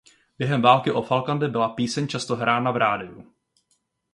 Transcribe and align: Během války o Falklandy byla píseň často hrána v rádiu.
Během 0.37 0.61
války 0.61 0.91
o 0.91 1.01
Falklandy 1.01 1.47
byla 1.47 1.69
píseň 1.69 2.07
často 2.07 2.35
hrána 2.35 2.71
v 2.71 2.77
rádiu. 2.77 3.33